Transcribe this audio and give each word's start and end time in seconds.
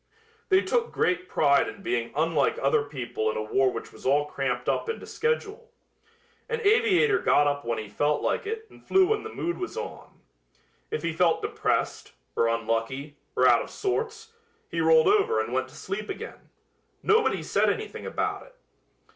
They 0.49 0.61
took 0.63 0.91
great 0.91 1.29
pride 1.29 1.67
in 1.69 1.83
being 1.83 2.11
unlike 2.15 2.57
other 2.59 2.81
people 2.85 3.29
in 3.29 3.37
a 3.37 3.43
war 3.43 3.71
which 3.71 3.93
was 3.93 4.03
all 4.03 4.25
cramped 4.25 4.67
up 4.67 4.89
into 4.89 5.05
schedule. 5.05 5.69
An 6.49 6.59
aviator 6.61 7.19
got 7.19 7.45
up 7.45 7.63
when 7.65 7.77
he 7.77 7.87
felt 7.87 8.23
like 8.23 8.47
it 8.47 8.65
and 8.71 8.83
flew 8.83 9.09
when 9.09 9.21
the 9.21 9.31
mood 9.31 9.59
was 9.59 9.77
on. 9.77 10.19
If 10.89 11.03
he 11.03 11.13
felt 11.13 11.43
depressed, 11.43 12.13
or 12.35 12.47
unlucky, 12.47 13.15
or 13.35 13.47
out 13.47 13.61
of 13.61 13.69
sorts, 13.69 14.33
he 14.69 14.81
rolled 14.81 15.07
over 15.07 15.39
and 15.39 15.53
went 15.53 15.67
to 15.67 15.75
sleep 15.75 16.09
again. 16.09 16.49
Nobody 17.03 17.43
said 17.43 17.69
anything 17.69 18.07
about 18.07 18.47
it. 18.47 18.55